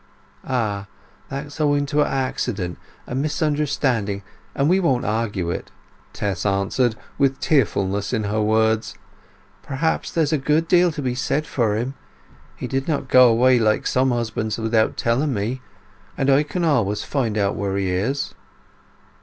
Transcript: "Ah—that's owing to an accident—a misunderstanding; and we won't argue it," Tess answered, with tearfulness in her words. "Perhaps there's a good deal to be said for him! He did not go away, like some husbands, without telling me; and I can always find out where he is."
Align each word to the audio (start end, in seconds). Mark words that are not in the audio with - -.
"Ah—that's 0.47 1.61
owing 1.61 1.85
to 1.85 2.01
an 2.01 2.07
accident—a 2.07 3.13
misunderstanding; 3.13 4.23
and 4.55 4.67
we 4.67 4.79
won't 4.79 5.05
argue 5.05 5.51
it," 5.51 5.69
Tess 6.11 6.43
answered, 6.43 6.95
with 7.19 7.39
tearfulness 7.39 8.11
in 8.11 8.23
her 8.23 8.41
words. 8.41 8.95
"Perhaps 9.61 10.09
there's 10.11 10.33
a 10.33 10.39
good 10.39 10.67
deal 10.67 10.91
to 10.91 11.03
be 11.03 11.13
said 11.13 11.45
for 11.45 11.75
him! 11.75 11.93
He 12.55 12.65
did 12.65 12.87
not 12.87 13.09
go 13.09 13.29
away, 13.29 13.59
like 13.59 13.85
some 13.85 14.09
husbands, 14.09 14.57
without 14.57 14.97
telling 14.97 15.35
me; 15.35 15.61
and 16.17 16.31
I 16.31 16.41
can 16.41 16.63
always 16.65 17.03
find 17.03 17.37
out 17.37 17.55
where 17.55 17.77
he 17.77 17.91
is." 17.91 18.33